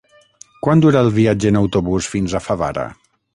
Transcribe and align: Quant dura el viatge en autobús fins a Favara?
Quant 0.67 0.81
dura 0.85 1.03
el 1.07 1.11
viatge 1.17 1.51
en 1.55 1.59
autobús 1.61 2.09
fins 2.15 2.33
a 2.33 2.43
Favara? 2.47 2.89